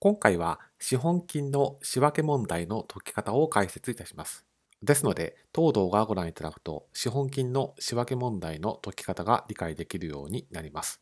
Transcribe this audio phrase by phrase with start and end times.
[0.00, 4.46] 今回は資本金の仕分け問題の解き方を解説いたします。
[4.80, 11.00] ですので、当動画をご覧いただくと、資本金の仕分け問題の解き方が理解できるようになります。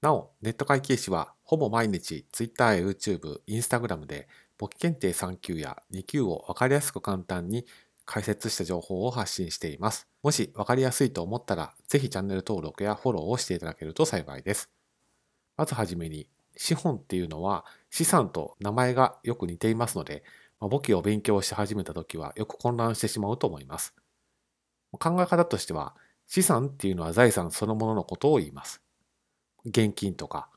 [0.00, 4.26] なお、ネット会計士はほぼ毎日 Twitter や YouTube、Instagram で
[4.58, 7.64] 簿記検定3級や2級をわかりやすく簡単に
[8.06, 10.08] 解説した情報を発信しています。
[10.20, 14.68] もしわかりやすいと思ったら、ぜひチャンネル登録やフォローをしていただけると幸いです。
[15.56, 20.24] まずはじめに、資本っていうのは資産と名前がよく似ていますので、
[20.60, 23.94] 簿記を勉強し始めた時はよく混乱してしまうと思います。
[24.92, 25.94] 考え方としては、
[26.26, 28.80] 資産っていうのは財産そのもののことを言います。
[29.64, 30.48] 現金とか、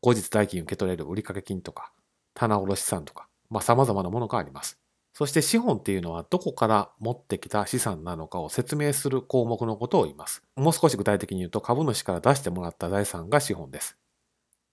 [0.00, 1.92] 後日代金受け取れる売掛金とか、
[2.34, 4.78] 棚卸資産とか、まあ様々なものがあります。
[5.14, 10.44] そして資本っていうのはどこから持ってきた資産なのかを説明する項目のことを言います。
[10.54, 13.96] もう少し具体的に言うと株主から出してもらった財産が資本です。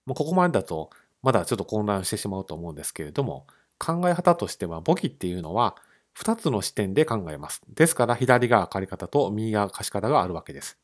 [0.06, 0.90] もうここまでだと
[1.24, 3.48] まだちょっと混乱してしまうと思うんですけれども、
[3.80, 5.76] 考え方としては簿記っていうのは
[6.18, 7.62] 2つの視点で考えます。
[7.68, 10.78] ですから左が借り方と右が貸し方があるわけです。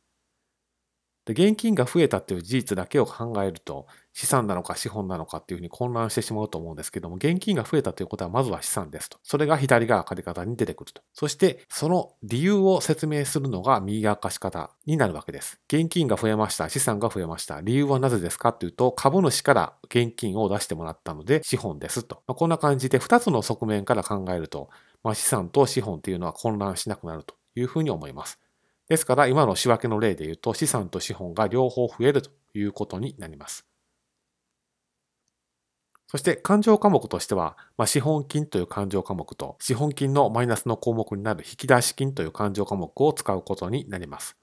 [1.26, 9.18] で現金が増えたっていう事実だけを考えると資産なのか資本なのかっていうふうに混乱してしまうと思うんですけども現金が増えたということはまずは資産ですと。
[9.23, 11.02] それが左側借り方に出てくると。
[11.14, 15.59] そしてその理由を説明するのが右側貸し方になるわけです。
[15.68, 24.70] 現金が増えました資産が増えました理由はなぜですかっていうと株主から現金を出してもらったので資本ですと、まあ、こんな感じで2つの側面から考えると、
[25.03, 28.40] まあ、資産と資本っていうのは混乱しなくなるというふうに思います。
[28.88, 33.66] ですから今の仕分けの例で言うと資産と資本が両方増えるということになります。
[36.12, 44.36] そして勘定科目としては、まあ、資本金という勘定科目と資本金のマイナスの項目になる引き出し金という勘定科目を使うことになります。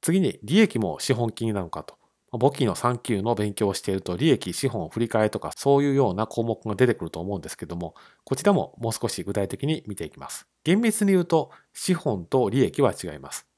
[0.00, 1.98] 次に利益も資本金なのかと。
[2.32, 10.46] 簿記の3級の勉強をしていると利益、資本、振り替えとかそういうような項目が出てくると思うんですけども、こちらももう少し具体的に見ていきます。
[10.64, 13.53] 厳密に言うと、資本と利益は違います。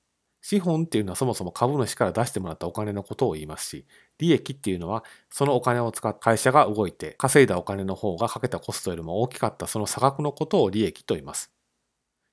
[0.48, 3.84] 資本っていうのはそもそも株主から出してもらったお金のことを言いますし、
[4.18, 11.50] 利益っていうのはそのお金を使った会社が動いて稼いだお金の方がかけたコストよりも大きかったその差額のことを利益と言います。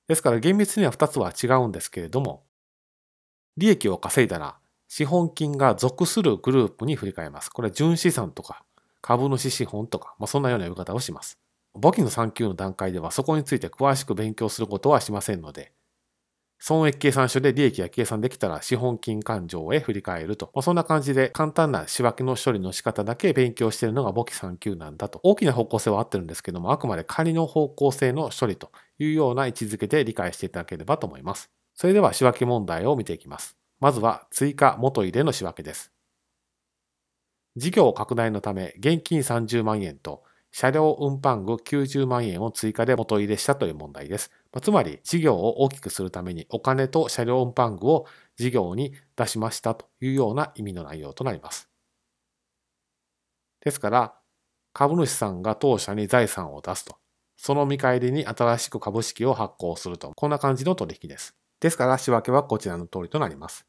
[0.06, 2.44] ですから厳密には2つは違うんですけれども、
[3.56, 7.50] 利益を稼いだら資本金が属するグループに振り替えます。
[7.50, 8.62] これは純資産とか
[9.00, 11.40] 株主資本とか、まあ、そんなような呼び方をします。
[11.74, 15.72] 簿記の3級の段階ではそこについて詳しく勉強することはしませんので、
[16.66, 20.50] 損益計算書で利益が計算できたら資本金勘定へ振り替えると。
[20.54, 25.20] まあ、そんな感じで簡単な仕分けの処理の仕方だけ勉強しているのが簿記3級なんだと。
[25.24, 31.50] 大きな方向性は合ってるんですけども、あくまで仮の方向性の処理というような位置づけで理解していただければと思います。
[31.74, 33.58] それでは仕分け問題を見ていきます。
[33.78, 35.92] まずは追加元入れの仕分けです。
[37.56, 44.30] 事業拡大のため現金30万円と車両運搬具90万円を追加で元入れしたという問題です。
[44.60, 48.06] つまり事業を大きくするためにお金と車両運搬具を
[48.36, 51.68] 事業に出しましたというような意味の内容となります。
[53.64, 54.14] ですから
[54.72, 56.96] 株主さんが当社に財産を出すと。
[57.36, 60.12] その見返りに新しく株式を発行すると。
[60.16, 61.36] こんな感じの取引です。
[61.60, 63.66] ですから仕分けはこちらの通りとなります。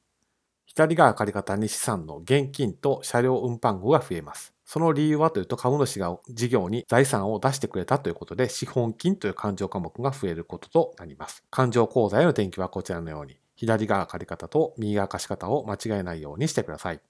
[0.68, 4.55] 左側借方に資産の現金と車両運搬具が増えます。
[4.66, 11.44] その理由はというと株主が事業に財産を出してくれたということで資本金という勘定科目が増えることとなります。
[11.52, 17.02] 勘定口座への転記はこちらのように左側借方と右側貸方を間違えないようにしてください。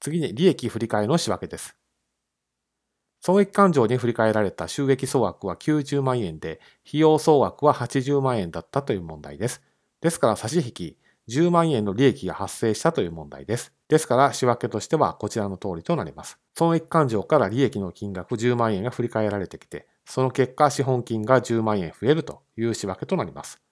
[0.00, 1.76] 次に利益振替の仕分けです。
[3.20, 9.62] 損益勘定に振り替えられた収益総額は90万円で、費用総額は80万円だったという問題です。
[10.02, 13.72] ですから差し引き10万円の利益が発生したという問題です。
[13.94, 16.36] ですから仕分けとしてはこちらの通りとなります。
[16.58, 23.62] 損益勘定から利益の金額10万円が振り替えられてきて、その結果資本金が10万円増えるという仕分けとなります。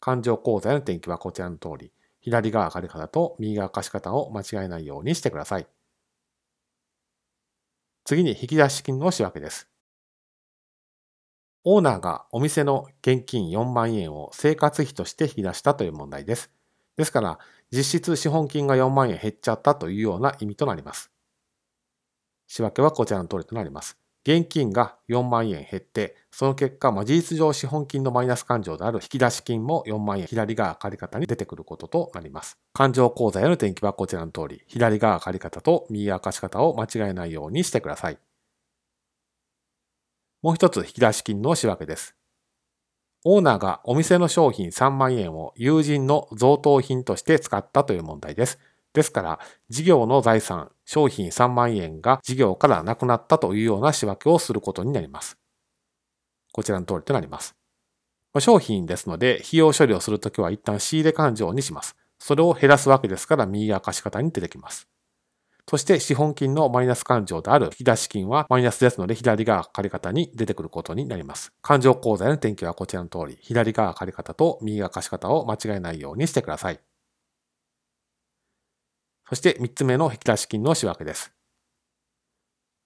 [0.00, 5.68] 勘定口座への転記はこちらの通り、左側借方と右側貸方を間違えないようにしてください。
[8.04, 9.68] 次に引き出し金の仕分けです。
[11.62, 16.50] オーナーがお店の現金4万円を生活費として引き出したという問題です。
[16.96, 17.38] ですから、
[17.70, 21.10] 実質資本金が4万円減っちゃったというような意味となります。
[22.46, 23.98] 仕分けはこちらの通りとなります。
[24.24, 32.58] 現金が4万円減って、その結果、まあ、事実上資本金のマイナス勘定である引き出し金も4万円左側借方に出てくることとなります。
[32.74, 38.18] 勘定口座への転記はこちらの通り、左側借方と右側貸方を間違えないようにしてください。
[40.42, 42.17] もう一つ引き出し金の仕分けです。
[43.24, 48.58] オーナーがお店の商品3万円を友人の贈答品として使ったという問題です。
[48.92, 55.36] ですから、事業の財産、商品3万円が事業からなくなったというような仕分けをすることになります。
[56.52, 57.54] こちらの通りとなります。
[58.40, 61.96] 商品ですので、費用処理をするときは一旦仕入れ勘定にします。
[62.18, 64.88] それを減らすわけですから右明かし方に出てきます。
[65.68, 71.52] そして資本金のマイナス勘定である引き出し金はマイナスですので左側借方に出てくることになります。
[71.60, 76.80] 勘定口座への転記はこちらの通り、左側借方と右側貸方を間違えないようにしてください。
[79.28, 81.32] そして3つ目の引き出し金の仕分けです。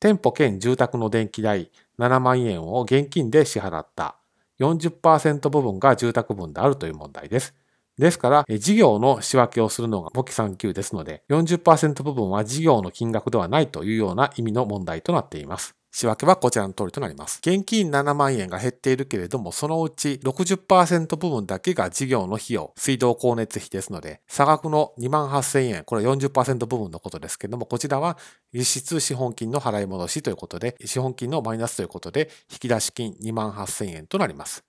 [0.00, 1.70] 店舗兼住宅の電気代
[2.00, 4.16] 7万円を現金で支払った
[4.58, 7.54] 40%部分が住宅分であるという問題です。
[8.02, 15.76] ですから、事業の仕分けをするのが簿記3級ですので、40%部分は事業の金額ではないというような意味の問題となっています。
[15.92, 17.38] 仕分けはこちらの通りとなります。
[17.46, 28.18] 現金7万円が減っているけれども、そのうち60%部分だけが事業の費用、水道光熱費ですので、差額の2万8000円、これは40%部分のことですけれども、こちらは
[28.52, 34.64] 実質資本金の払い戻しということで、資本金のマイナスということで、引き出し金2万8000円となります。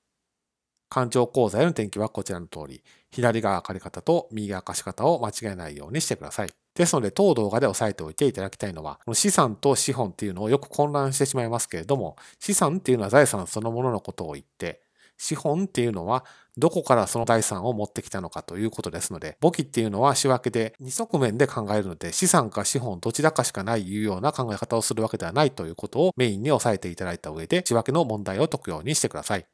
[0.94, 2.84] 勘定口座への転記はこちらの通り、
[3.14, 6.50] 左側借方と右側貸方を間違えないようにしてください。
[6.76, 14.82] ですので、当動画で押さえておいていただきたいのは、この資産と資本っていうのをよく混乱してしまいますけれども、資産っていうのは財産そのもののことを言って、
[15.18, 16.26] 資本っていうのは
[16.58, 29.53] どこからその財産を持ってきたのかということですので、簿記っていうのは仕分けで二側面で考えるので、資産か資本どちらかしかないいうような考え方をするわけではないということをメインに押さえていただいた上で、仕分けの問題を解くようにしてください。